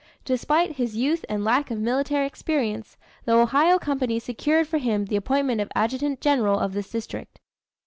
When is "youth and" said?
0.95-1.43